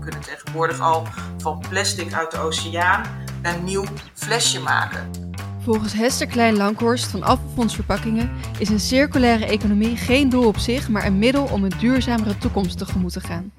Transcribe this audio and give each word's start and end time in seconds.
kunnen 0.00 0.20
tegenwoordig 0.20 0.80
al 0.80 1.06
van 1.38 1.64
plastic 1.68 2.12
uit 2.12 2.30
de 2.30 2.38
oceaan 2.38 3.02
een 3.42 3.64
nieuw 3.64 3.84
flesje 4.14 4.60
maken. 4.60 5.10
Volgens 5.62 5.92
Hester 5.92 6.26
Klein-Lankhorst 6.26 7.10
van 7.10 7.22
Afvalfonds 7.22 7.74
Verpakkingen 7.74 8.30
is 8.58 8.68
een 8.68 8.80
circulaire 8.80 9.46
economie 9.46 9.96
geen 9.96 10.28
doel 10.28 10.46
op 10.46 10.56
zich, 10.56 10.88
maar 10.88 11.06
een 11.06 11.18
middel 11.18 11.44
om 11.44 11.64
een 11.64 11.78
duurzamere 11.78 12.38
toekomst 12.38 12.78
tegemoet 12.78 13.12
te 13.12 13.20
gaan. 13.20 13.52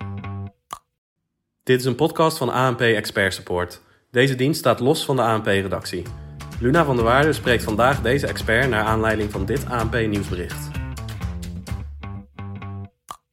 Dit 1.64 1.80
is 1.80 1.86
een 1.86 1.96
podcast 1.96 2.38
van 2.38 2.50
ANP 2.50 2.82
Expert 2.82 3.34
Support. 3.34 3.82
Deze 4.12 4.36
dienst 4.36 4.60
staat 4.60 4.80
los 4.80 5.06
van 5.06 5.16
de 5.16 5.22
ANP-redactie. 5.22 6.04
Luna 6.60 6.86
van 6.86 6.96
der 6.96 7.06
Waarde 7.06 7.34
spreekt 7.34 7.64
vandaag 7.64 8.02
deze 8.02 8.28
expert 8.28 8.70
naar 8.70 8.84
aanleiding 8.84 9.32
van 9.32 9.46
dit 9.46 9.66
ANP-nieuwsbericht. 9.70 10.81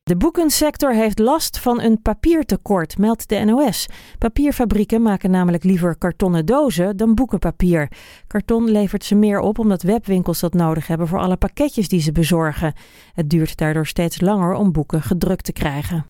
De 0.08 0.16
boekensector 0.16 0.94
heeft 0.94 1.18
last 1.18 1.58
van 1.58 1.80
een 1.80 2.02
papiertekort, 2.02 2.98
meldt 2.98 3.28
de 3.28 3.44
NOS. 3.44 3.86
Papierfabrieken 4.18 5.02
maken 5.02 5.30
namelijk 5.30 5.64
liever 5.64 5.98
kartonnen 5.98 6.46
dozen 6.46 6.96
dan 6.96 7.14
boekenpapier. 7.14 7.90
Karton 8.26 8.70
levert 8.70 9.04
ze 9.04 9.14
meer 9.14 9.40
op 9.40 9.58
omdat 9.58 9.82
webwinkels 9.82 10.40
dat 10.40 10.54
nodig 10.54 10.86
hebben 10.86 11.08
voor 11.08 11.18
alle 11.18 11.36
pakketjes 11.36 11.88
die 11.88 12.00
ze 12.00 12.12
bezorgen. 12.12 12.74
Het 13.12 13.30
duurt 13.30 13.56
daardoor 13.56 13.86
steeds 13.86 14.20
langer 14.20 14.54
om 14.54 14.72
boeken 14.72 15.02
gedrukt 15.02 15.44
te 15.44 15.52
krijgen. 15.52 16.06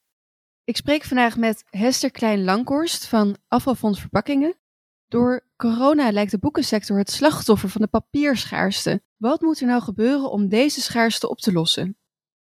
Ik 0.65 0.77
spreek 0.77 1.05
vandaag 1.05 1.37
met 1.37 1.65
Hester 1.71 2.11
Klein-Lankhorst 2.11 3.07
van 3.07 3.37
Afvalfonds 3.49 4.01
Verpakkingen. 4.01 4.57
Door 5.09 5.47
corona 5.57 6.11
lijkt 6.11 6.31
de 6.31 6.39
boekensector 6.39 6.99
het 6.99 7.11
slachtoffer 7.11 7.69
van 7.69 7.81
de 7.81 7.89
papierschaarste. 7.89 9.03
Wat 9.17 9.41
moet 9.41 9.61
er 9.61 9.67
nou 9.67 9.83
gebeuren 9.83 10.31
om 10.31 10.49
deze 10.49 10.81
schaarste 10.81 11.29
op 11.29 11.39
te 11.39 11.53
lossen? 11.53 11.98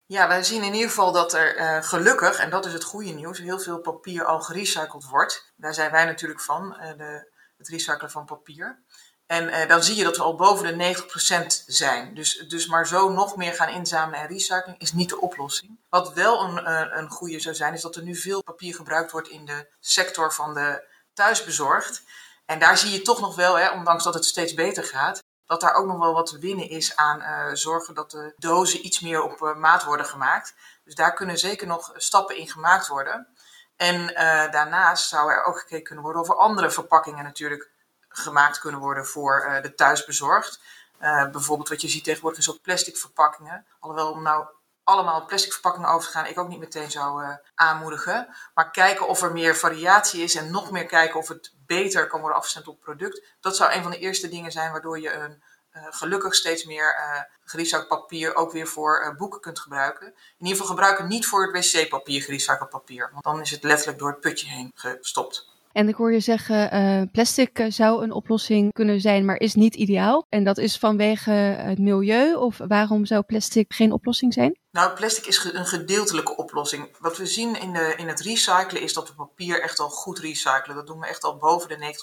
Ja, 0.08 0.28
wij 0.28 0.44
zien 0.44 0.62
in 0.62 0.74
ieder 0.74 0.88
geval 0.88 1.12
dat 1.12 1.32
er 1.32 1.58
uh, 1.58 1.82
gelukkig, 1.82 2.38
en 2.38 2.50
dat 2.50 2.66
is 2.66 2.72
het 2.72 2.84
goede 2.84 3.10
nieuws, 3.10 3.38
heel 3.38 3.58
veel 3.58 3.80
papier 3.80 4.24
al 4.24 4.40
gerecycled 4.40 5.04
wordt. 5.04 5.52
Daar 5.56 5.74
zijn 5.74 5.90
wij 5.90 6.04
natuurlijk 6.04 6.40
van, 6.40 6.76
uh, 6.80 6.88
de, 6.96 7.30
het 7.56 7.68
recyclen 7.68 8.10
van 8.10 8.24
papier. 8.24 8.82
En 9.26 9.48
uh, 9.48 9.68
dan 9.68 9.82
zie 9.82 9.96
je 9.96 10.04
dat 10.04 10.16
we 10.16 10.22
al 10.22 10.34
boven 10.34 10.78
de 10.78 10.94
90% 10.94 11.64
zijn. 11.66 12.14
Dus, 12.14 12.44
dus 12.48 12.66
maar 12.66 12.86
zo 12.86 13.08
nog 13.08 13.36
meer 13.36 13.54
gaan 13.54 13.68
inzamelen 13.68 14.20
en 14.20 14.28
recycling 14.28 14.78
is 14.78 14.92
niet 14.92 15.08
de 15.08 15.20
oplossing. 15.20 15.78
Wat 15.88 16.12
wel 16.12 16.42
een, 16.42 16.70
een 16.98 17.10
goede 17.10 17.40
zou 17.40 17.54
zijn, 17.54 17.74
is 17.74 17.82
dat 17.82 17.96
er 17.96 18.02
nu 18.02 18.16
veel 18.16 18.42
papier 18.42 18.74
gebruikt 18.74 19.10
wordt 19.10 19.28
in 19.28 19.44
de 19.44 19.68
sector 19.80 20.32
van 20.32 20.54
de 20.54 20.88
thuisbezorgd. 21.12 22.02
En 22.46 22.58
daar 22.58 22.78
zie 22.78 22.90
je 22.90 23.02
toch 23.02 23.20
nog 23.20 23.34
wel, 23.34 23.58
hè, 23.58 23.70
ondanks 23.70 24.04
dat 24.04 24.14
het 24.14 24.24
steeds 24.24 24.54
beter 24.54 24.84
gaat, 24.84 25.22
dat 25.48 25.60
daar 25.60 25.74
ook 25.74 25.86
nog 25.86 25.98
wel 25.98 26.12
wat 26.12 26.26
te 26.26 26.38
winnen 26.38 26.68
is 26.68 26.96
aan 26.96 27.20
uh, 27.20 27.46
zorgen 27.52 27.94
dat 27.94 28.10
de 28.10 28.34
dozen 28.36 28.86
iets 28.86 29.00
meer 29.00 29.22
op 29.22 29.40
uh, 29.40 29.54
maat 29.54 29.84
worden 29.84 30.06
gemaakt. 30.06 30.54
Dus 30.84 30.94
daar 30.94 31.14
kunnen 31.14 31.38
zeker 31.38 31.66
nog 31.66 31.92
stappen 31.94 32.36
in 32.36 32.48
gemaakt 32.48 32.88
worden. 32.88 33.28
En 33.76 34.00
uh, 34.00 34.50
daarnaast 34.50 35.08
zou 35.08 35.30
er 35.30 35.44
ook 35.44 35.58
gekeken 35.58 35.84
kunnen 35.84 36.04
worden 36.04 36.22
of 36.22 36.28
er 36.28 36.36
andere 36.36 36.70
verpakkingen 36.70 37.24
natuurlijk 37.24 37.70
gemaakt 38.08 38.58
kunnen 38.58 38.80
worden 38.80 39.06
voor 39.06 39.58
de 39.62 39.74
thuisbezorgd. 39.74 40.60
bijvoorbeeld 41.32 41.68
wat 41.68 41.80
je 41.80 41.88
ziet 41.88 42.04
tegenwoordig 42.04 42.38
is 42.38 42.50
ook 42.50 42.62
plastic 42.62 42.96
verpakkingen. 42.96 43.66
Alhoewel 43.80 44.10
om 44.10 44.22
nou 44.22 44.46
allemaal 44.88 45.24
plastic 45.26 45.52
verpakkingen 45.52 45.88
over 45.88 46.06
te 46.06 46.14
gaan, 46.14 46.26
ik 46.26 46.38
ook 46.38 46.48
niet 46.48 46.58
meteen 46.58 46.90
zou 46.90 47.36
aanmoedigen. 47.54 48.28
Maar 48.54 48.70
kijken 48.70 49.08
of 49.08 49.22
er 49.22 49.32
meer 49.32 49.56
variatie 49.56 50.22
is 50.22 50.34
en 50.34 50.50
nog 50.50 50.70
meer 50.70 50.86
kijken 50.86 51.18
of 51.18 51.28
het 51.28 51.54
beter 51.66 52.06
kan 52.06 52.20
worden 52.20 52.38
afgestemd 52.38 52.68
op 52.68 52.74
het 52.74 52.84
product. 52.84 53.22
Dat 53.40 53.56
zou 53.56 53.72
een 53.72 53.82
van 53.82 53.90
de 53.90 53.98
eerste 53.98 54.28
dingen 54.28 54.52
zijn 54.52 54.72
waardoor 54.72 55.00
je 55.00 55.12
een, 55.12 55.42
uh, 55.72 55.82
gelukkig 55.90 56.34
steeds 56.34 56.64
meer 56.64 56.96
uh, 57.52 58.30
ook 58.34 58.52
weer 58.52 58.66
voor 58.66 59.14
boeken 59.18 59.40
kunt 59.40 59.58
gebruiken. 59.58 60.06
In 60.06 60.14
ieder 60.38 60.52
geval 60.52 60.66
gebruiken 60.66 61.08
niet 61.08 61.26
voor 61.26 61.52
het 61.52 61.72
wc-papier 61.72 62.22
gerecycled 62.22 62.68
papier, 62.68 63.10
want 63.12 63.24
dan 63.24 63.40
is 63.40 63.50
het 63.50 63.62
letterlijk 63.62 63.98
door 63.98 64.10
het 64.10 64.20
putje 64.20 64.48
heen 64.48 64.72
gestopt. 64.74 65.56
En 65.72 65.88
ik 65.88 65.94
hoor 65.94 66.12
je 66.12 66.20
zeggen, 66.20 67.10
plastic 67.10 67.64
zou 67.68 68.02
een 68.02 68.12
oplossing 68.12 68.72
kunnen 68.72 69.00
zijn, 69.00 69.24
maar 69.24 69.36
is 69.36 69.54
niet 69.54 69.74
ideaal. 69.74 70.26
En 70.28 70.44
dat 70.44 70.58
is 70.58 70.78
vanwege 70.78 71.30
het 71.30 71.78
milieu 71.78 72.34
of 72.34 72.58
waarom 72.68 73.06
zou 73.06 73.22
plastic 73.22 73.74
geen 73.74 73.92
oplossing 73.92 74.32
zijn? 74.32 74.58
Nou, 74.78 74.92
plastic 74.92 75.26
is 75.26 75.44
een 75.44 75.66
gedeeltelijke 75.66 76.36
oplossing. 76.36 76.96
Wat 76.98 77.16
we 77.16 77.26
zien 77.26 77.60
in, 77.60 77.72
de, 77.72 77.94
in 77.96 78.08
het 78.08 78.20
recyclen 78.20 78.82
is 78.82 78.92
dat 78.92 79.08
we 79.08 79.14
papier 79.14 79.62
echt 79.62 79.78
al 79.78 79.90
goed 79.90 80.18
recyclen. 80.18 80.76
Dat 80.76 80.86
doen 80.86 81.00
we 81.00 81.06
echt 81.06 81.24
al 81.24 81.36
boven 81.36 81.68
de 81.68 81.94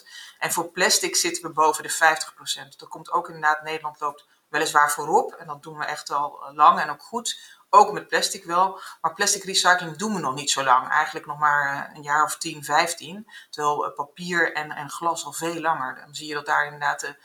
90%. 0.00 0.04
En 0.38 0.52
voor 0.52 0.70
plastic 0.70 1.16
zitten 1.16 1.42
we 1.42 1.50
boven 1.50 1.82
de 1.82 1.92
50%. 1.92 2.76
Dat 2.76 2.88
komt 2.88 3.10
ook 3.10 3.26
inderdaad, 3.26 3.62
Nederland 3.62 4.00
loopt 4.00 4.26
weliswaar 4.48 4.90
voorop. 4.90 5.32
En 5.32 5.46
dat 5.46 5.62
doen 5.62 5.78
we 5.78 5.84
echt 5.84 6.10
al 6.10 6.50
lang 6.54 6.80
en 6.80 6.90
ook 6.90 7.02
goed. 7.02 7.40
Ook 7.70 7.92
met 7.92 8.08
plastic 8.08 8.44
wel. 8.44 8.80
Maar 9.00 9.14
plastic 9.14 9.44
recycling 9.44 9.96
doen 9.96 10.14
we 10.14 10.20
nog 10.20 10.34
niet 10.34 10.50
zo 10.50 10.64
lang. 10.64 10.88
Eigenlijk 10.88 11.26
nog 11.26 11.38
maar 11.38 11.90
een 11.94 12.02
jaar 12.02 12.24
of 12.24 12.36
10, 12.38 12.64
15. 12.64 13.32
Terwijl 13.50 13.92
papier 13.92 14.52
en, 14.52 14.70
en 14.70 14.90
glas 14.90 15.24
al 15.24 15.32
veel 15.32 15.60
langer. 15.60 15.94
Dan 15.94 16.14
zie 16.14 16.28
je 16.28 16.34
dat 16.34 16.46
daar 16.46 16.64
inderdaad 16.64 17.00
de, 17.00 17.16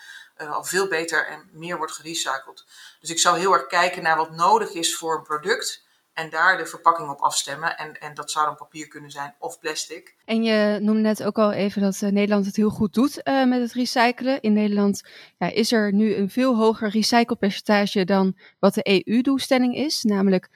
uh, 0.42 0.54
al 0.54 0.64
veel 0.64 0.88
beter 0.88 1.28
en 1.28 1.50
meer 1.52 1.78
wordt 1.78 1.94
gerecycled. 1.94 2.66
Dus 3.00 3.10
ik 3.10 3.20
zou 3.20 3.40
heel 3.40 3.54
erg 3.54 3.68
kijken 3.68 4.04
naar 4.04 4.18
wat 4.18 4.32
nodig 4.32 4.74
is 4.74 4.96
voor 4.96 5.18
een 5.18 5.24
product. 5.24 5.84
En 6.14 6.30
daar 6.30 6.58
de 6.58 6.66
verpakking 6.66 7.10
op 7.10 7.20
afstemmen. 7.20 7.78
En, 7.78 8.00
en 8.00 8.14
dat 8.14 8.32
zou 8.32 8.46
dan 8.46 8.56
papier 8.56 8.88
kunnen 8.88 9.12
zijn 9.12 9.36
of 9.40 9.60
plastic. 9.60 10.16
En 10.26 10.44
je 10.44 10.80
noemde 10.82 11.02
net 11.02 11.24
ook 11.24 11.38
al 11.38 11.52
even 11.52 11.82
dat 11.82 12.02
uh, 12.02 12.10
Nederland 12.10 12.46
het 12.46 12.56
heel 12.56 12.70
goed 12.70 12.94
doet 12.94 13.22
uh, 13.24 13.46
met 13.46 13.62
het 13.62 13.72
recyclen. 13.72 14.42
In 14.42 14.54
Nederland 14.54 15.04
ja, 15.38 15.52
is 15.52 15.72
er 15.72 15.94
nu 15.94 16.16
een 16.16 16.30
veel 16.30 16.56
hoger 16.56 16.90
recyclepercentage 16.90 18.06
dan 18.06 18.38
wat 18.60 18.74
de 18.74 19.04
EU-doelstelling 19.06 19.76
is. 19.76 20.04
Namelijk 20.04 20.50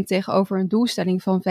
80% 0.00 0.04
tegenover 0.04 0.58
een 0.58 0.68
doelstelling 0.68 1.22
van 1.22 1.42
55%. 1.42 1.44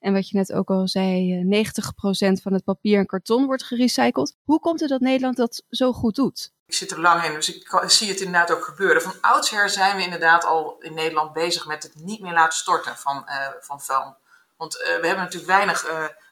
En 0.00 0.12
wat 0.12 0.28
je 0.28 0.36
net 0.36 0.52
ook 0.52 0.70
al 0.70 0.88
zei, 0.88 1.42
90% 1.44 2.42
van 2.42 2.52
het 2.52 2.64
papier 2.64 2.98
en 2.98 3.06
karton 3.06 3.46
wordt 3.46 3.64
gerecycled. 3.64 4.36
Hoe 4.44 4.60
komt 4.60 4.80
het 4.80 4.88
dat 4.88 5.00
Nederland 5.00 5.36
dat 5.36 5.62
zo 5.70 5.92
goed 5.92 6.14
doet? 6.14 6.52
Ik 6.66 6.74
zit 6.74 6.90
er 6.90 7.00
lang 7.00 7.24
in, 7.24 7.34
dus 7.34 7.54
ik 7.54 7.82
zie 7.86 8.08
het 8.08 8.20
inderdaad 8.20 8.52
ook 8.52 8.64
gebeuren. 8.64 9.02
Van 9.02 9.14
oudsher 9.20 9.70
zijn 9.70 9.96
we 9.96 10.02
inderdaad 10.02 10.44
al 10.44 10.76
in 10.80 10.94
Nederland 10.94 11.32
bezig 11.32 11.66
met 11.66 11.82
het 11.82 11.94
niet 11.94 12.20
meer 12.20 12.32
laten 12.32 12.58
storten 12.58 12.96
van, 12.96 13.24
uh, 13.26 13.46
van 13.60 13.80
vuil. 13.80 14.16
Want 14.56 14.76
uh, 14.76 14.82
we 14.82 15.06
hebben 15.06 15.24
natuurlijk 15.24 15.46
weinig 15.46 15.86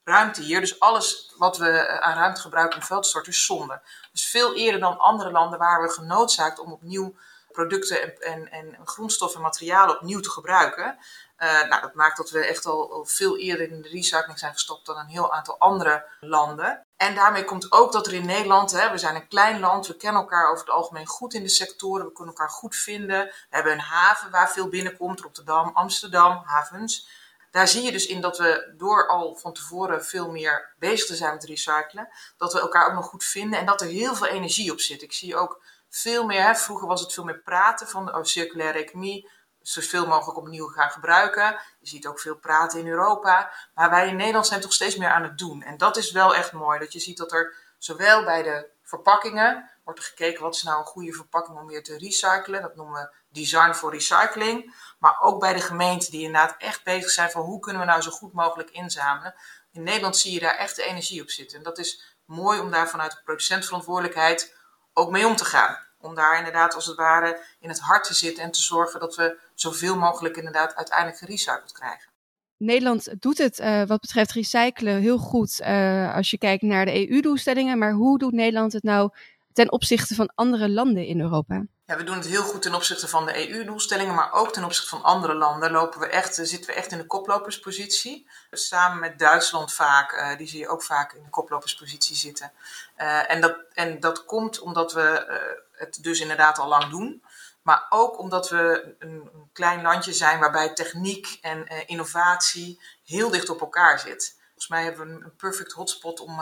ruimte 0.05 0.43
hier. 0.43 0.61
Dus 0.61 0.81
alles 0.81 1.33
wat 1.37 1.59
we 1.59 2.01
aan 2.01 2.17
ruimte 2.17 2.41
gebruiken 2.41 2.79
om 2.79 2.87
vuil 2.87 3.01
te 3.01 3.09
storten 3.09 3.33
is 3.33 3.45
zonde. 3.45 3.81
Dus 4.13 4.27
veel 4.27 4.55
eerder 4.55 4.81
dan 4.81 4.99
andere 4.99 5.31
landen 5.31 5.59
waren 5.59 5.89
we 5.89 5.93
genoodzaakt 5.95 6.59
om 6.59 6.73
opnieuw 6.73 7.15
producten 7.53 8.03
en, 8.03 8.51
en, 8.51 8.75
en 8.77 8.79
grondstoffen 8.85 9.39
en 9.39 9.47
materialen 9.47 9.97
opnieuw 9.97 10.21
te 10.21 10.31
gebruiken. 10.31 10.99
Uh, 11.39 11.69
nou, 11.69 11.81
dat 11.81 11.95
maakt 11.95 12.17
dat 12.17 12.31
we 12.31 12.47
echt 12.47 12.67
al, 12.67 12.93
al, 12.93 13.05
veel 13.05 13.39
eerder 13.39 13.71
in 13.71 13.83
de 13.83 13.89
recycling 13.89 14.39
zijn 14.39 14.53
gestopt 14.53 14.87
dan 14.87 14.99
een 14.99 15.07
heel 15.07 15.33
aantal 15.33 15.59
andere 15.59 16.05
landen. 16.21 16.87
En 16.97 17.15
daarmee 17.15 17.45
komt 17.45 17.73
ook 17.73 17.93
dat 17.93 18.07
er 18.07 18.13
in 18.13 18.27
Nederland, 18.27 18.71
hè, 18.71 18.91
we 18.91 18.99
zijn 18.99 19.15
een 19.15 19.29
klein 19.29 19.61
land, 19.61 19.87
we 19.87 19.97
kennen 19.97 20.21
elkaar 20.23 20.51
over 20.51 20.65
het 20.65 20.75
algemeen 20.75 21.07
goed 21.07 21.35
in 21.35 21.43
de 21.43 21.49
sectoren, 21.49 22.07
we 22.07 22.13
kunnen 22.13 22.35
elkaar 22.35 22.51
goed 22.51 22.77
vinden. 22.77 23.25
We 23.25 23.33
hebben 23.51 23.73
een 23.73 23.81
haven 23.81 24.31
waar 24.31 24.51
veel 24.51 24.69
binnenkomt, 24.69 25.21
Rotterdam, 25.21 25.71
Amsterdam, 25.75 26.43
havens. 26.45 27.09
Daar 27.51 27.69
zie 27.69 27.83
je 27.83 27.93
dus 27.93 28.07
in 28.07 28.21
dat 28.21 28.39
we 28.39 28.75
door 28.77 29.09
al 29.09 29.35
van 29.35 29.53
tevoren 29.53 30.05
veel 30.05 30.31
meer 30.31 30.75
bezig 30.79 31.07
te 31.07 31.17
zijn 31.17 31.35
met 31.35 31.45
recyclen, 31.45 32.09
dat 32.37 32.53
we 32.53 32.61
elkaar 32.61 32.87
ook 32.87 32.95
nog 32.95 33.07
goed 33.07 33.25
vinden 33.25 33.59
en 33.59 33.67
dat 33.67 33.81
er 33.81 33.87
heel 33.87 34.15
veel 34.15 34.27
energie 34.27 34.73
op 34.73 34.81
zit. 34.81 35.03
Ik 35.03 35.13
zie 35.13 35.37
ook 35.37 35.63
veel 35.95 36.25
meer, 36.25 36.43
hè, 36.43 36.55
vroeger 36.55 36.89
was 36.89 37.01
het 37.01 37.13
veel 37.13 37.25
meer 37.25 37.39
praten 37.39 37.89
van 37.89 38.15
oh, 38.15 38.23
circulaire 38.23 38.79
economie, 38.79 39.31
zoveel 39.61 40.07
mogelijk 40.07 40.39
opnieuw 40.39 40.67
gaan 40.67 40.91
gebruiken. 40.91 41.59
Je 41.81 41.89
ziet 41.89 42.07
ook 42.07 42.21
veel 42.21 42.37
praten 42.37 42.81
in 42.81 42.87
Europa. 42.87 43.53
Maar 43.75 43.91
wij 43.91 44.09
in 44.09 44.17
Nederland 44.17 44.47
zijn 44.47 44.61
toch 44.61 44.73
steeds 44.73 44.97
meer 44.97 45.09
aan 45.09 45.23
het 45.23 45.39
doen. 45.39 45.63
En 45.63 45.77
dat 45.77 45.97
is 45.97 46.11
wel 46.11 46.35
echt 46.35 46.53
mooi. 46.53 46.79
Dat 46.79 46.93
je 46.93 47.01
ziet 47.01 47.17
dat 47.17 47.33
er 47.33 47.55
zowel 47.79 48.25
bij 48.25 48.43
de 48.43 48.69
verpakkingen 48.83 49.71
wordt 49.85 50.01
er 50.01 50.07
gekeken 50.07 50.43
wat 50.43 50.55
is 50.55 50.63
nou 50.63 50.79
een 50.79 50.85
goede 50.85 51.13
verpakking 51.13 51.59
om 51.59 51.67
weer 51.67 51.83
te 51.83 51.99
recyclen. 51.99 52.63
Dat 52.63 52.77
noemen 52.77 53.03
we 53.03 53.15
design 53.29 53.73
voor 53.73 53.93
recycling. 53.93 54.75
Maar 54.99 55.21
ook 55.21 55.41
bij 55.41 55.53
de 55.53 55.61
gemeenten 55.61 56.11
die 56.11 56.25
inderdaad 56.25 56.55
echt 56.59 56.85
bezig 56.85 57.11
zijn 57.11 57.31
van 57.31 57.43
hoe 57.43 57.61
kunnen 57.61 57.83
we 57.83 57.89
nou 57.89 58.01
zo 58.01 58.11
goed 58.11 58.33
mogelijk 58.33 58.71
inzamelen. 58.71 59.35
In 59.73 59.83
Nederland 59.83 60.17
zie 60.17 60.33
je 60.33 60.41
daar 60.41 60.57
echt 60.57 60.77
de 60.77 60.83
energie 60.83 61.23
op 61.23 61.31
zitten. 61.31 61.59
En 61.59 61.65
dat 61.65 61.79
is 61.79 62.17
mooi 62.25 62.61
om 62.61 62.71
daar 62.71 62.89
vanuit 62.89 63.11
de 63.13 63.21
producentverantwoordelijkheid 63.25 64.61
ook 64.93 65.11
mee 65.11 65.27
om 65.27 65.37
te 65.37 65.45
gaan. 65.45 65.77
Om 66.01 66.15
daar 66.15 66.39
inderdaad 66.39 66.75
als 66.75 66.87
het 66.87 66.97
ware 66.97 67.41
in 67.61 67.69
het 67.69 67.81
hart 67.81 68.05
te 68.05 68.15
zitten 68.15 68.45
en 68.45 68.51
te 68.51 68.61
zorgen 68.61 69.01
dat 69.01 69.17
we 69.17 69.39
zoveel 69.55 69.97
mogelijk 69.97 70.37
inderdaad 70.37 70.75
uiteindelijk 70.75 71.19
gerecycled 71.19 71.73
krijgen. 71.73 72.11
Nederland 72.57 73.15
doet 73.19 73.39
het 73.39 73.59
uh, 73.59 73.83
wat 73.85 74.01
betreft 74.01 74.33
recyclen 74.33 75.01
heel 75.01 75.19
goed 75.19 75.61
uh, 75.61 76.15
als 76.15 76.31
je 76.31 76.39
kijkt 76.39 76.63
naar 76.63 76.85
de 76.85 77.11
EU-doelstellingen. 77.11 77.79
Maar 77.79 77.93
hoe 77.93 78.19
doet 78.19 78.33
Nederland 78.33 78.73
het 78.73 78.83
nou 78.83 79.11
ten 79.53 79.73
opzichte 79.73 80.15
van 80.15 80.33
andere 80.35 80.69
landen 80.69 81.07
in 81.07 81.21
Europa? 81.21 81.65
We 81.97 82.05
doen 82.05 82.17
het 82.17 82.27
heel 82.27 82.43
goed 82.43 82.63
ten 82.63 82.75
opzichte 82.75 83.09
van 83.09 83.27
de 83.27 83.51
EU-doelstellingen, 83.51 84.15
maar 84.15 84.33
ook 84.33 84.53
ten 84.53 84.65
opzichte 84.65 84.89
van 84.89 85.03
andere 85.03 85.35
landen 85.35 85.71
lopen 85.71 86.01
we 86.01 86.07
echt, 86.07 86.35
zitten 86.35 86.67
we 86.67 86.73
echt 86.73 86.93
in 86.93 86.99
de 86.99 87.07
koploperspositie. 87.07 88.29
Dus 88.51 88.69
samen 88.69 88.99
met 88.99 89.19
Duitsland 89.19 89.73
vaak, 89.73 90.13
uh, 90.13 90.37
die 90.37 90.49
zie 90.49 90.59
je 90.59 90.69
ook 90.69 90.83
vaak 90.83 91.13
in 91.13 91.23
de 91.23 91.29
koploperspositie 91.29 92.17
zitten. 92.17 92.53
Uh, 92.99 93.31
en, 93.31 93.41
dat, 93.41 93.57
en 93.73 94.01
dat 94.01 94.25
komt 94.25 94.61
omdat 94.61 94.93
we 94.93 95.27
het 95.73 95.99
dus 96.03 96.21
inderdaad 96.21 96.59
al 96.59 96.69
lang 96.69 96.91
doen. 96.91 97.25
Maar 97.63 97.87
ook 97.89 98.19
omdat 98.19 98.51
we 98.51 98.95
een, 98.99 99.31
een 99.35 99.51
klein 99.53 99.83
landje 99.83 100.13
zijn 100.13 100.39
waarbij 100.39 100.75
techniek 100.75 101.39
en 101.41 101.87
innovatie 101.87 102.81
heel 103.05 103.31
dicht 103.31 103.49
op 103.49 103.61
elkaar 103.61 103.99
zit. 103.99 104.37
Volgens 104.45 104.69
mij 104.69 104.85
hebben 104.85 105.07
we 105.07 105.25
een 105.25 105.37
perfect 105.37 105.73
hotspot 105.73 106.21
om 106.21 106.41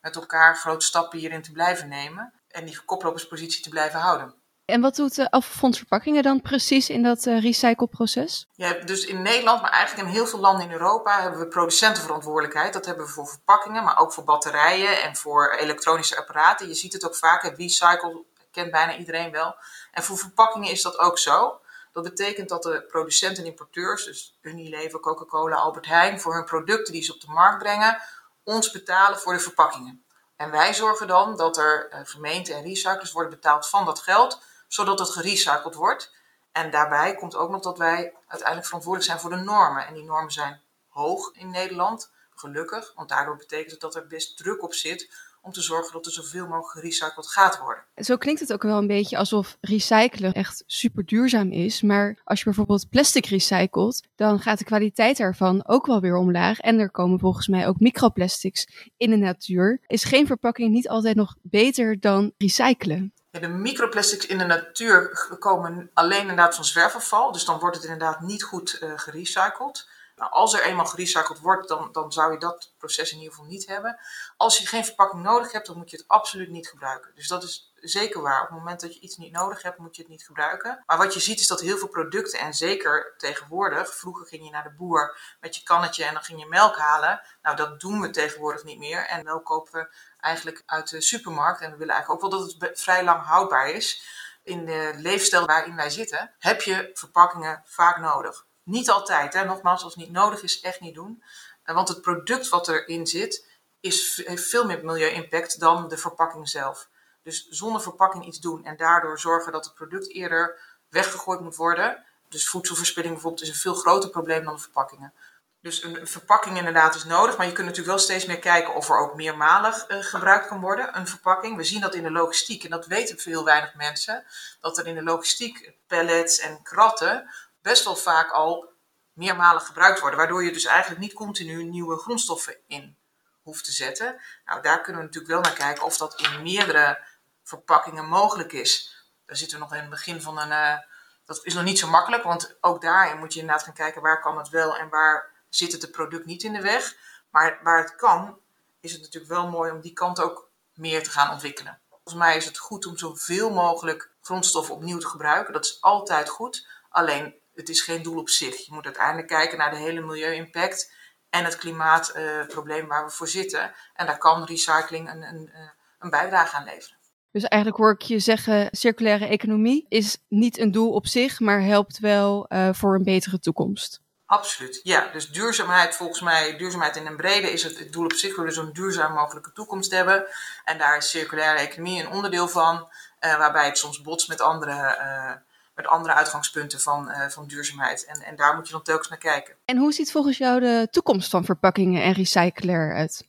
met 0.00 0.16
elkaar 0.16 0.56
grote 0.56 0.84
stappen 0.86 1.18
hierin 1.18 1.42
te 1.42 1.52
blijven 1.52 1.88
nemen. 1.88 2.32
En 2.48 2.64
die 2.64 2.80
koploperspositie 2.84 3.62
te 3.62 3.68
blijven 3.68 4.00
houden. 4.00 4.41
En 4.72 4.80
wat 4.80 4.96
doet 4.96 5.14
de 5.14 5.30
afvalfonds 5.30 5.78
verpakkingen 5.78 6.22
dan 6.22 6.40
precies 6.40 6.88
in 6.88 7.02
dat 7.02 7.26
uh, 7.26 7.42
recycleproces? 7.42 8.46
Ja, 8.54 8.72
dus 8.72 9.04
in 9.04 9.22
Nederland, 9.22 9.62
maar 9.62 9.70
eigenlijk 9.70 10.08
in 10.08 10.14
heel 10.14 10.26
veel 10.26 10.38
landen 10.38 10.64
in 10.66 10.72
Europa, 10.72 11.20
hebben 11.20 11.40
we 11.40 11.46
producentenverantwoordelijkheid. 11.46 12.72
Dat 12.72 12.86
hebben 12.86 13.06
we 13.06 13.12
voor 13.12 13.26
verpakkingen, 13.26 13.84
maar 13.84 13.98
ook 13.98 14.12
voor 14.12 14.24
batterijen 14.24 15.02
en 15.02 15.16
voor 15.16 15.50
elektronische 15.50 16.16
apparaten. 16.16 16.68
Je 16.68 16.74
ziet 16.74 16.92
het 16.92 17.06
ook 17.06 17.16
vaak, 17.16 17.54
recycle 17.56 18.24
kent 18.50 18.70
bijna 18.70 18.96
iedereen 18.96 19.30
wel. 19.30 19.54
En 19.92 20.02
voor 20.02 20.18
verpakkingen 20.18 20.70
is 20.70 20.82
dat 20.82 20.98
ook 20.98 21.18
zo. 21.18 21.60
Dat 21.92 22.02
betekent 22.02 22.48
dat 22.48 22.62
de 22.62 22.84
producenten 22.88 23.42
en 23.42 23.50
importeurs, 23.50 24.04
dus 24.04 24.38
Unilever, 24.42 25.00
Coca-Cola, 25.00 25.56
Albert 25.56 25.86
Heijn, 25.86 26.20
voor 26.20 26.34
hun 26.34 26.44
producten 26.44 26.92
die 26.92 27.02
ze 27.02 27.14
op 27.14 27.20
de 27.20 27.30
markt 27.30 27.58
brengen, 27.58 27.98
ons 28.44 28.70
betalen 28.70 29.18
voor 29.18 29.32
de 29.32 29.40
verpakkingen. 29.40 30.04
En 30.36 30.50
wij 30.50 30.74
zorgen 30.74 31.06
dan 31.06 31.36
dat 31.36 31.56
er 31.56 31.88
uh, 31.92 32.00
gemeenten 32.04 32.54
en 32.54 32.62
recyclers 32.62 33.12
worden 33.12 33.30
betaald 33.30 33.68
van 33.68 33.84
dat 33.84 33.98
geld, 33.98 34.40
zodat 34.72 34.98
het 34.98 35.10
gerecycled 35.10 35.74
wordt. 35.74 36.14
En 36.52 36.70
daarbij 36.70 37.14
komt 37.14 37.36
ook 37.36 37.50
nog 37.50 37.62
dat 37.62 37.78
wij 37.78 38.14
uiteindelijk 38.26 38.66
verantwoordelijk 38.66 39.10
zijn 39.10 39.20
voor 39.20 39.30
de 39.30 39.44
normen. 39.44 39.86
En 39.86 39.94
die 39.94 40.04
normen 40.04 40.32
zijn 40.32 40.60
hoog 40.88 41.30
in 41.32 41.50
Nederland, 41.50 42.10
gelukkig, 42.34 42.92
want 42.94 43.08
daardoor 43.08 43.36
betekent 43.36 43.70
het 43.70 43.80
dat 43.80 43.94
er 43.94 44.06
best 44.06 44.36
druk 44.36 44.62
op 44.62 44.74
zit 44.74 45.10
om 45.42 45.52
te 45.52 45.60
zorgen 45.62 45.92
dat 45.92 46.06
er 46.06 46.12
zoveel 46.12 46.46
mogelijk 46.46 46.70
gerecycled 46.70 47.26
gaat 47.26 47.58
worden. 47.58 47.84
Zo 47.96 48.16
klinkt 48.16 48.40
het 48.40 48.52
ook 48.52 48.62
wel 48.62 48.78
een 48.78 48.86
beetje 48.86 49.16
alsof 49.16 49.56
recyclen 49.60 50.32
echt 50.32 50.62
super 50.66 51.04
duurzaam 51.04 51.50
is. 51.50 51.82
Maar 51.82 52.20
als 52.24 52.38
je 52.38 52.44
bijvoorbeeld 52.44 52.88
plastic 52.88 53.26
recycelt, 53.26 54.02
dan 54.14 54.40
gaat 54.40 54.58
de 54.58 54.64
kwaliteit 54.64 55.20
ervan 55.20 55.66
ook 55.66 55.86
wel 55.86 56.00
weer 56.00 56.16
omlaag. 56.16 56.58
En 56.60 56.78
er 56.78 56.90
komen 56.90 57.18
volgens 57.18 57.48
mij 57.48 57.68
ook 57.68 57.80
microplastics 57.80 58.90
in 58.96 59.10
de 59.10 59.16
natuur. 59.16 59.80
Is 59.86 60.04
geen 60.04 60.26
verpakking 60.26 60.72
niet 60.72 60.88
altijd 60.88 61.16
nog 61.16 61.34
beter 61.42 62.00
dan 62.00 62.32
recyclen? 62.38 63.12
De 63.40 63.48
microplastics 63.48 64.26
in 64.26 64.38
de 64.38 64.44
natuur 64.44 65.26
komen 65.38 65.90
alleen 65.94 66.20
inderdaad 66.20 66.54
van 66.54 66.64
zwerfafval. 66.64 67.32
Dus 67.32 67.44
dan 67.44 67.58
wordt 67.58 67.76
het 67.76 67.84
inderdaad 67.84 68.20
niet 68.20 68.42
goed 68.42 68.78
uh, 68.82 68.92
gerecycled. 68.96 69.88
Nou, 70.22 70.34
als 70.34 70.54
er 70.54 70.62
eenmaal 70.62 70.86
gerecycled 70.86 71.40
wordt, 71.40 71.68
dan, 71.68 71.92
dan 71.92 72.12
zou 72.12 72.32
je 72.32 72.38
dat 72.38 72.72
proces 72.78 73.12
in 73.12 73.18
ieder 73.18 73.32
geval 73.32 73.48
niet 73.48 73.66
hebben. 73.66 73.98
Als 74.36 74.58
je 74.58 74.66
geen 74.66 74.84
verpakking 74.84 75.22
nodig 75.22 75.52
hebt, 75.52 75.66
dan 75.66 75.76
moet 75.76 75.90
je 75.90 75.96
het 75.96 76.08
absoluut 76.08 76.48
niet 76.48 76.68
gebruiken. 76.68 77.10
Dus 77.14 77.28
dat 77.28 77.42
is 77.42 77.72
zeker 77.74 78.20
waar. 78.20 78.42
Op 78.42 78.48
het 78.48 78.58
moment 78.58 78.80
dat 78.80 78.94
je 78.94 79.00
iets 79.00 79.16
niet 79.16 79.32
nodig 79.32 79.62
hebt, 79.62 79.78
moet 79.78 79.96
je 79.96 80.02
het 80.02 80.10
niet 80.10 80.24
gebruiken. 80.24 80.82
Maar 80.86 80.98
wat 80.98 81.14
je 81.14 81.20
ziet 81.20 81.40
is 81.40 81.46
dat 81.46 81.60
heel 81.60 81.78
veel 81.78 81.88
producten, 81.88 82.38
en 82.38 82.54
zeker 82.54 83.14
tegenwoordig, 83.16 83.94
vroeger 83.96 84.26
ging 84.26 84.44
je 84.44 84.50
naar 84.50 84.62
de 84.62 84.74
boer 84.74 85.18
met 85.40 85.56
je 85.56 85.62
kannetje 85.62 86.04
en 86.04 86.14
dan 86.14 86.22
ging 86.22 86.40
je 86.40 86.46
melk 86.46 86.76
halen. 86.76 87.20
Nou, 87.42 87.56
dat 87.56 87.80
doen 87.80 88.00
we 88.00 88.10
tegenwoordig 88.10 88.64
niet 88.64 88.78
meer. 88.78 89.06
En 89.06 89.24
melk 89.24 89.44
kopen 89.44 89.72
we 89.72 89.94
eigenlijk 90.20 90.62
uit 90.66 90.90
de 90.90 91.00
supermarkt. 91.00 91.60
En 91.60 91.70
we 91.70 91.76
willen 91.76 91.94
eigenlijk 91.94 92.24
ook 92.24 92.30
wel 92.30 92.40
dat 92.40 92.54
het 92.58 92.80
vrij 92.80 93.04
lang 93.04 93.22
houdbaar 93.22 93.70
is. 93.70 94.02
In 94.42 94.64
de 94.64 94.92
leefstijl 94.96 95.46
waarin 95.46 95.76
wij 95.76 95.90
zitten, 95.90 96.34
heb 96.38 96.62
je 96.62 96.90
verpakkingen 96.94 97.62
vaak 97.64 97.98
nodig. 97.98 98.50
Niet 98.62 98.90
altijd, 98.90 99.32
hè? 99.32 99.44
nogmaals, 99.44 99.82
als 99.82 99.94
het 99.94 100.04
niet 100.04 100.12
nodig 100.12 100.42
is, 100.42 100.60
echt 100.60 100.80
niet 100.80 100.94
doen. 100.94 101.22
Eh, 101.62 101.74
want 101.74 101.88
het 101.88 102.00
product 102.00 102.48
wat 102.48 102.68
erin 102.68 103.06
zit, 103.06 103.46
is, 103.80 104.22
heeft 104.24 104.48
veel 104.48 104.66
meer 104.66 104.84
milieu-impact 104.84 105.60
dan 105.60 105.88
de 105.88 105.96
verpakking 105.96 106.48
zelf. 106.48 106.88
Dus 107.22 107.48
zonder 107.48 107.82
verpakking 107.82 108.26
iets 108.26 108.40
doen 108.40 108.64
en 108.64 108.76
daardoor 108.76 109.18
zorgen 109.18 109.52
dat 109.52 109.64
het 109.64 109.74
product 109.74 110.12
eerder 110.12 110.58
weggegooid 110.88 111.40
moet 111.40 111.56
worden. 111.56 112.04
Dus 112.28 112.48
voedselverspilling 112.48 113.12
bijvoorbeeld 113.12 113.42
is 113.42 113.48
een 113.48 113.54
veel 113.54 113.74
groter 113.74 114.10
probleem 114.10 114.44
dan 114.44 114.54
de 114.54 114.60
verpakkingen. 114.60 115.12
Dus 115.60 115.82
een 115.82 116.06
verpakking 116.06 116.56
inderdaad 116.56 116.94
is 116.94 117.04
nodig, 117.04 117.36
maar 117.36 117.46
je 117.46 117.52
kunt 117.52 117.66
natuurlijk 117.66 117.96
wel 117.96 118.04
steeds 118.04 118.26
meer 118.26 118.38
kijken 118.38 118.74
of 118.74 118.88
er 118.88 118.98
ook 118.98 119.14
meermalig 119.14 119.90
uh, 119.90 119.98
gebruikt 120.00 120.46
kan 120.46 120.60
worden, 120.60 120.96
een 120.96 121.06
verpakking. 121.06 121.56
We 121.56 121.64
zien 121.64 121.80
dat 121.80 121.94
in 121.94 122.02
de 122.02 122.10
logistiek, 122.10 122.64
en 122.64 122.70
dat 122.70 122.86
weten 122.86 123.18
veel 123.18 123.44
weinig 123.44 123.74
mensen, 123.74 124.24
dat 124.60 124.78
er 124.78 124.86
in 124.86 124.94
de 124.94 125.02
logistiek 125.02 125.72
pallets 125.86 126.38
en 126.38 126.62
kratten 126.62 127.30
best 127.62 127.84
wel 127.84 127.96
vaak 127.96 128.30
al 128.30 128.72
meermalen 129.12 129.62
gebruikt 129.62 130.00
worden. 130.00 130.18
Waardoor 130.18 130.44
je 130.44 130.52
dus 130.52 130.64
eigenlijk 130.64 131.00
niet 131.00 131.12
continu 131.12 131.64
nieuwe 131.64 131.98
grondstoffen 131.98 132.56
in 132.66 132.96
hoeft 133.42 133.64
te 133.64 133.72
zetten. 133.72 134.20
Nou, 134.44 134.62
daar 134.62 134.80
kunnen 134.80 135.00
we 135.00 135.06
natuurlijk 135.06 135.32
wel 135.32 135.42
naar 135.42 135.66
kijken 135.66 135.84
of 135.84 135.96
dat 135.96 136.20
in 136.20 136.42
meerdere 136.42 137.04
verpakkingen 137.42 138.08
mogelijk 138.08 138.52
is. 138.52 138.96
Daar 139.26 139.36
zitten 139.36 139.58
we 139.58 139.64
nog 139.64 139.74
in 139.74 139.80
het 139.80 139.90
begin 139.90 140.22
van 140.22 140.38
een. 140.38 140.50
Uh, 140.50 140.78
dat 141.24 141.40
is 141.42 141.54
nog 141.54 141.64
niet 141.64 141.78
zo 141.78 141.88
makkelijk, 141.88 142.22
want 142.22 142.56
ook 142.60 142.82
daarin 142.82 143.18
moet 143.18 143.32
je 143.32 143.40
inderdaad 143.40 143.64
gaan 143.64 143.74
kijken 143.74 144.02
waar 144.02 144.20
kan 144.20 144.38
het 144.38 144.48
wel 144.48 144.76
en 144.76 144.88
waar 144.88 145.30
zit 145.48 145.72
het, 145.72 145.82
het 145.82 145.90
product 145.90 146.26
niet 146.26 146.42
in 146.42 146.52
de 146.52 146.60
weg. 146.60 146.96
Maar 147.30 147.60
waar 147.62 147.82
het 147.82 147.96
kan, 147.96 148.38
is 148.80 148.92
het 148.92 149.00
natuurlijk 149.00 149.32
wel 149.32 149.48
mooi 149.48 149.70
om 149.70 149.80
die 149.80 149.92
kant 149.92 150.20
ook 150.20 150.50
meer 150.74 151.02
te 151.02 151.10
gaan 151.10 151.30
ontwikkelen. 151.30 151.80
Volgens 151.88 152.14
mij 152.14 152.36
is 152.36 152.44
het 152.44 152.58
goed 152.58 152.86
om 152.86 152.98
zoveel 152.98 153.50
mogelijk 153.50 154.10
grondstoffen 154.20 154.74
opnieuw 154.74 154.98
te 154.98 155.08
gebruiken. 155.08 155.52
Dat 155.52 155.64
is 155.64 155.80
altijd 155.80 156.28
goed. 156.28 156.68
Alleen 156.88 157.34
het 157.62 157.76
is 157.76 157.80
geen 157.80 158.02
doel 158.02 158.18
op 158.18 158.28
zich. 158.28 158.66
Je 158.66 158.72
moet 158.72 158.84
uiteindelijk 158.84 159.28
kijken 159.28 159.58
naar 159.58 159.70
de 159.70 159.76
hele 159.76 160.00
milieu-impact 160.00 160.92
en 161.30 161.44
het 161.44 161.56
klimaatprobleem 161.56 162.82
uh, 162.82 162.88
waar 162.88 163.04
we 163.04 163.10
voor 163.10 163.28
zitten. 163.28 163.72
En 163.94 164.06
daar 164.06 164.18
kan 164.18 164.44
recycling 164.44 165.10
een, 165.10 165.22
een, 165.22 165.50
eh, 165.52 165.60
een 165.98 166.10
bijdrage 166.10 166.56
aan 166.56 166.64
leveren. 166.64 166.96
Dus 167.30 167.44
eigenlijk 167.44 167.82
hoor 167.82 167.92
ik 167.92 168.02
je 168.02 168.18
zeggen, 168.18 168.68
circulaire 168.70 169.26
economie 169.26 169.86
is 169.88 170.18
niet 170.28 170.58
een 170.58 170.72
doel 170.72 170.92
op 170.92 171.06
zich, 171.06 171.40
maar 171.40 171.62
helpt 171.62 171.98
wel 171.98 172.46
uh, 172.48 172.68
voor 172.72 172.94
een 172.94 173.02
betere 173.02 173.38
toekomst. 173.38 174.00
Absoluut, 174.26 174.80
ja. 174.82 175.08
Dus 175.12 175.30
duurzaamheid, 175.30 175.94
volgens 175.94 176.20
mij, 176.20 176.56
duurzaamheid 176.56 176.96
in 176.96 177.06
een 177.06 177.16
brede 177.16 177.50
is 177.50 177.62
het, 177.62 177.78
het 177.78 177.92
doel 177.92 178.04
op 178.04 178.12
zich. 178.12 178.30
We 178.30 178.36
willen 178.36 178.52
zo'n 178.52 178.72
duurzaam 178.72 179.12
mogelijke 179.12 179.52
toekomst 179.52 179.90
hebben. 179.90 180.26
En 180.64 180.78
daar 180.78 180.96
is 180.96 181.10
circulaire 181.10 181.58
economie 181.58 182.00
een 182.00 182.10
onderdeel 182.10 182.48
van, 182.48 182.76
uh, 182.76 183.38
waarbij 183.38 183.66
het 183.66 183.78
soms 183.78 184.00
botst 184.02 184.28
met 184.28 184.40
andere 184.40 184.98
uh, 185.00 185.32
met 185.74 185.86
andere 185.86 186.14
uitgangspunten 186.14 186.80
van, 186.80 187.08
uh, 187.08 187.28
van 187.28 187.46
duurzaamheid. 187.46 188.04
En, 188.04 188.20
en 188.20 188.36
daar 188.36 188.54
moet 188.54 188.66
je 188.66 188.72
dan 188.72 188.82
telkens 188.82 189.08
naar 189.08 189.18
kijken. 189.18 189.54
En 189.64 189.76
hoe 189.76 189.92
ziet 189.92 190.12
volgens 190.12 190.38
jou 190.38 190.60
de 190.60 190.88
toekomst 190.90 191.30
van 191.30 191.44
verpakkingen 191.44 192.02
en 192.02 192.12
recycler 192.12 192.90
eruit? 192.90 193.28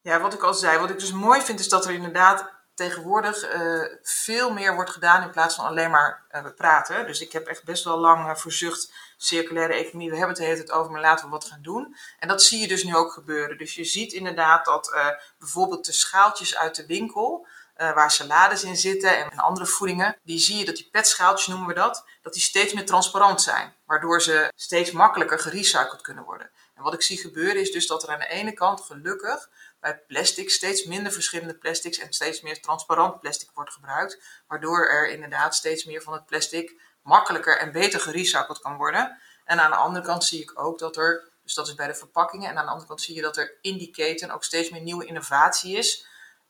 Ja, 0.00 0.20
wat 0.20 0.34
ik 0.34 0.42
al 0.42 0.54
zei, 0.54 0.78
wat 0.78 0.90
ik 0.90 0.98
dus 0.98 1.12
mooi 1.12 1.40
vind 1.40 1.60
is 1.60 1.68
dat 1.68 1.84
er 1.84 1.92
inderdaad 1.92 2.56
tegenwoordig 2.78 3.54
uh, 3.54 3.84
veel 4.02 4.52
meer 4.52 4.74
wordt 4.74 4.90
gedaan 4.90 5.22
in 5.22 5.30
plaats 5.30 5.54
van 5.54 5.64
alleen 5.64 5.90
maar 5.90 6.26
uh, 6.30 6.46
praten. 6.56 7.06
Dus 7.06 7.20
ik 7.20 7.32
heb 7.32 7.46
echt 7.46 7.64
best 7.64 7.84
wel 7.84 7.98
lang 7.98 8.26
uh, 8.26 8.34
verzucht 8.34 8.92
circulaire 9.16 9.74
economie. 9.74 10.10
We 10.10 10.16
hebben 10.16 10.34
het 10.34 10.42
de 10.44 10.50
hele 10.50 10.64
tijd 10.64 10.78
over, 10.78 10.92
maar 10.92 11.00
laten 11.00 11.24
we 11.24 11.30
wat 11.30 11.44
gaan 11.44 11.62
doen. 11.62 11.96
En 12.18 12.28
dat 12.28 12.42
zie 12.42 12.60
je 12.60 12.68
dus 12.68 12.84
nu 12.84 12.96
ook 12.96 13.12
gebeuren. 13.12 13.58
Dus 13.58 13.74
je 13.74 13.84
ziet 13.84 14.12
inderdaad 14.12 14.64
dat 14.64 14.96
bijvoorbeeld 15.38 15.84
de 15.84 15.92
schaaltjes 15.92 16.56
uit 16.56 16.74
de 16.74 16.86
winkel 16.86 17.46
uh, 17.78 17.94
waar 17.94 18.10
salades 18.10 18.64
in 18.64 18.76
zitten 18.76 19.16
en 19.16 19.38
andere 19.38 19.66
voedingen, 19.66 20.16
die 20.22 20.38
zie 20.38 20.56
je 20.58 20.64
dat 20.64 20.76
die 20.76 20.88
petschaaltjes 20.90 21.46
noemen 21.46 21.68
we 21.68 21.74
dat, 21.74 22.04
dat 22.22 22.32
die 22.32 22.42
steeds 22.42 22.72
meer 22.72 22.86
transparant 22.86 23.42
zijn, 23.42 23.74
waardoor 23.86 24.22
ze 24.22 24.52
steeds 24.54 24.90
makkelijker 24.90 25.38
gerecycled 25.38 26.00
kunnen 26.00 26.24
worden. 26.24 26.50
En 26.74 26.82
wat 26.82 26.94
ik 26.94 27.02
zie 27.02 27.18
gebeuren 27.18 27.60
is 27.60 27.70
dus 27.70 27.86
dat 27.86 28.02
er 28.02 28.08
aan 28.08 28.18
de 28.18 28.28
ene 28.28 28.52
kant 28.52 28.80
gelukkig 28.80 29.48
bij 29.80 29.98
plastic 30.06 30.50
steeds 30.50 30.84
minder 30.84 31.12
verschillende 31.12 31.54
plastics 31.54 31.98
en 31.98 32.12
steeds 32.12 32.40
meer 32.40 32.60
transparant 32.60 33.20
plastic 33.20 33.50
wordt 33.54 33.72
gebruikt, 33.72 34.22
waardoor 34.46 34.88
er 34.88 35.10
inderdaad 35.10 35.54
steeds 35.54 35.84
meer 35.84 36.02
van 36.02 36.12
het 36.12 36.26
plastic 36.26 36.80
makkelijker 37.02 37.58
en 37.58 37.72
beter 37.72 38.00
gerecycled 38.00 38.58
kan 38.58 38.76
worden. 38.76 39.18
En 39.44 39.60
aan 39.60 39.70
de 39.70 39.76
andere 39.76 40.04
kant 40.04 40.24
zie 40.24 40.42
ik 40.42 40.60
ook 40.60 40.78
dat 40.78 40.96
er, 40.96 41.30
dus 41.42 41.54
dat 41.54 41.66
is 41.66 41.74
bij 41.74 41.86
de 41.86 41.94
verpakkingen, 41.94 42.50
en 42.50 42.56
aan 42.56 42.64
de 42.64 42.70
andere 42.70 42.88
kant 42.88 43.02
zie 43.02 43.14
je 43.14 43.22
dat 43.22 43.36
er 43.36 43.58
in 43.60 43.78
die 43.78 43.90
keten 43.90 44.30
ook 44.30 44.44
steeds 44.44 44.70
meer 44.70 44.82
nieuwe 44.82 45.04
innovatie 45.04 45.76
is 45.76 46.06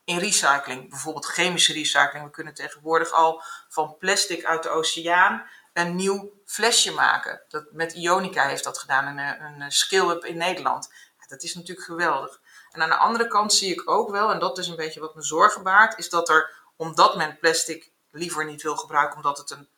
in 0.08 0.18
recycling. 0.18 0.90
Bijvoorbeeld 0.90 1.26
chemische 1.26 1.72
recycling. 1.72 2.24
We 2.24 2.30
kunnen 2.30 2.54
tegenwoordig 2.54 3.12
al 3.12 3.42
van 3.68 3.96
plastic 3.98 4.44
uit 4.44 4.62
de 4.62 4.68
oceaan 4.68 5.46
een 5.72 5.96
nieuw 5.96 6.32
flesje 6.44 6.92
maken. 6.92 7.42
Dat, 7.48 7.64
met 7.72 7.92
Ionica 7.92 8.46
heeft 8.46 8.64
dat 8.64 8.78
gedaan, 8.78 9.18
een, 9.18 9.60
een 9.60 9.72
skill-up 9.72 10.24
in 10.24 10.36
Nederland. 10.36 10.92
Dat 11.28 11.42
is 11.42 11.54
natuurlijk 11.54 11.86
geweldig. 11.86 12.40
En 12.70 12.82
aan 12.82 12.88
de 12.88 12.96
andere 12.96 13.28
kant 13.28 13.52
zie 13.52 13.72
ik 13.72 13.90
ook 13.90 14.10
wel, 14.10 14.30
en 14.30 14.38
dat 14.38 14.58
is 14.58 14.66
een 14.66 14.76
beetje 14.76 15.00
wat 15.00 15.14
me 15.14 15.22
zorgen 15.22 15.62
baart, 15.62 15.98
is 15.98 16.08
dat 16.08 16.28
er, 16.28 16.54
omdat 16.76 17.16
men 17.16 17.38
plastic 17.38 17.90
liever 18.10 18.44
niet 18.44 18.62
wil 18.62 18.76
gebruiken, 18.76 19.16
omdat 19.16 19.38
het 19.38 19.50
een, 19.50 19.68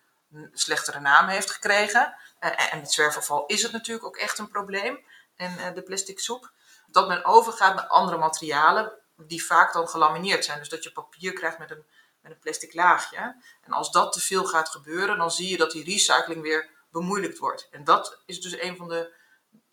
slechtere 0.53 1.01
naam 1.01 1.29
heeft 1.29 1.51
gekregen, 1.51 2.15
uh, 2.41 2.73
en 2.73 2.81
het 2.81 2.93
zwerfafval 2.93 3.47
is 3.47 3.63
het 3.63 3.73
natuurlijk 3.73 4.07
ook 4.07 4.17
echt 4.17 4.39
een 4.39 4.49
probleem, 4.49 5.05
en 5.37 5.53
uh, 5.59 5.75
de 5.75 5.83
plastic 5.83 6.21
soep, 6.21 6.51
dat 6.87 7.09
men 7.09 7.25
overgaat 7.25 7.75
naar 7.75 7.87
andere 7.87 8.19
materialen, 8.19 8.93
die 9.27 9.45
vaak 9.45 9.73
dan 9.73 9.89
gelamineerd 9.89 10.45
zijn. 10.45 10.59
Dus 10.59 10.69
dat 10.69 10.85
je 10.85 10.93
papier 10.93 11.33
krijgt 11.33 11.59
met 11.59 11.71
een, 11.71 11.85
met 12.23 12.33
een 12.33 12.39
plastic 12.39 12.75
laagje. 12.75 13.43
En 13.63 13.73
als 13.73 13.91
dat 13.91 14.13
te 14.13 14.21
veel 14.21 14.45
gaat 14.45 14.69
gebeuren, 14.69 15.19
dan 15.19 15.31
zie 15.31 15.49
je 15.49 15.57
dat 15.57 15.71
die 15.71 15.85
recycling 15.85 16.43
weer 16.43 16.71
bemoeilijkt 16.91 17.39
wordt. 17.39 17.69
En 17.71 17.85
dat 17.85 18.23
is 18.27 18.41
dus 18.41 18.61
een 18.61 18.77
van 18.77 18.89
de 18.89 19.15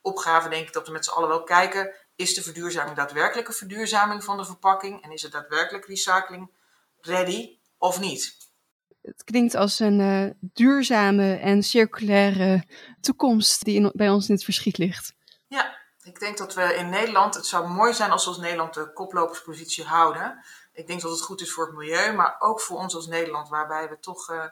opgaven, 0.01 0.49
denk 0.49 0.67
ik, 0.67 0.73
dat 0.73 0.87
we 0.87 0.93
met 0.93 1.05
z'n 1.05 1.11
allen 1.11 1.29
wel 1.29 1.43
kijken. 1.43 1.95
Is 2.15 2.33
de 2.33 2.43
verduurzaming 2.43 2.95
daadwerkelijke 2.95 3.53
verduurzaming 3.53 4.23
van 4.23 4.37
de 4.37 4.45
verpakking? 4.45 5.03
En 5.03 5.11
is 5.11 5.21
het 5.21 5.31
daadwerkelijk 5.31 5.85
recycling 5.85 6.51
ready 7.01 7.59
of 7.77 7.99
niet? 7.99 8.45
het 9.07 9.23
klinkt 9.23 9.55
als 9.55 9.79
een 9.79 9.99
uh, 9.99 10.29
duurzame 10.39 11.33
en 11.33 11.63
circulaire 11.63 12.63
toekomst 13.01 13.63
die 13.63 13.91
bij 13.93 14.09
ons 14.09 14.27
in 14.27 14.35
het 14.35 14.43
verschiet 14.43 14.77
ligt. 14.77 15.15
Ik 16.07 16.19
denk 16.19 16.37
dat 16.37 16.53
we 16.53 16.75
in 16.75 16.89
Nederland, 16.89 17.35
het 17.35 17.45
zou 17.45 17.67
mooi 17.67 17.93
zijn 17.93 18.11
als 18.11 18.23
we 18.23 18.29
als 18.29 18.39
Nederland 18.39 18.73
de 18.73 18.93
koploperspositie 18.93 19.83
houden. 19.83 20.43
Ik 20.73 20.87
denk 20.87 21.01
dat 21.01 21.11
het 21.11 21.21
goed 21.21 21.41
is 21.41 21.51
voor 21.51 21.65
het 21.65 21.75
milieu, 21.75 22.13
maar 22.13 22.35
ook 22.39 22.61
voor 22.61 22.77
ons 22.77 22.95
als 22.95 23.07
Nederland, 23.07 23.49
waarbij 23.49 23.89
we 23.89 23.99
toch 23.99 24.31
uh, 24.31 24.43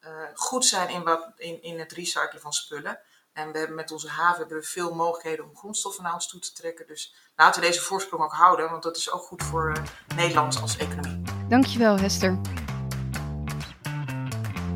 uh, 0.00 0.10
goed 0.34 0.64
zijn 0.64 0.88
in, 0.88 1.02
wat, 1.02 1.30
in, 1.36 1.62
in 1.62 1.78
het 1.78 1.92
recyclen 1.92 2.40
van 2.40 2.52
spullen. 2.52 2.98
En 3.32 3.52
we 3.52 3.58
hebben 3.58 3.76
met 3.76 3.92
onze 3.92 4.08
haven 4.08 4.38
hebben 4.38 4.56
we 4.58 4.64
veel 4.64 4.94
mogelijkheden 4.94 5.44
om 5.44 5.56
grondstoffen 5.56 6.02
naar 6.02 6.14
ons 6.14 6.28
toe 6.28 6.40
te 6.40 6.52
trekken. 6.52 6.86
Dus 6.86 7.14
laten 7.36 7.60
we 7.60 7.66
deze 7.66 7.80
voorsprong 7.80 8.22
ook 8.22 8.32
houden, 8.32 8.70
want 8.70 8.82
dat 8.82 8.96
is 8.96 9.10
ook 9.12 9.22
goed 9.22 9.42
voor 9.42 9.72
uh, 9.76 9.82
Nederland 10.16 10.60
als 10.60 10.76
economie. 10.76 11.22
Dankjewel, 11.48 11.98
Hester. 11.98 12.38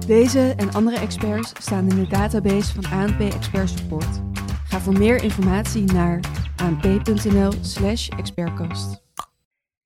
Deze 0.07 0.55
en 0.57 0.73
andere 0.73 0.99
experts 0.99 1.53
staan 1.61 1.89
in 1.89 2.05
de 2.05 2.07
database 2.07 2.75
van 2.81 3.01
ANP 3.01 3.21
Expert 3.21 3.69
Support. 3.69 4.32
Voor 4.83 4.99
meer 4.99 5.23
informatie 5.23 5.85
naar 5.85 6.21
anp.nl/slash 6.57 8.09
expertcast. 8.09 9.03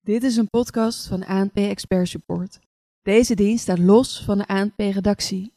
Dit 0.01 0.23
is 0.23 0.37
een 0.37 0.51
podcast 0.51 1.07
van 1.07 1.27
ANP 1.27 1.57
Expert 1.57 2.09
Support. 2.09 2.59
Deze 3.03 3.35
dienst 3.35 3.63
staat 3.63 3.79
los 3.79 4.23
van 4.25 4.39
de 4.39 4.47
ANP-redactie 4.47 5.53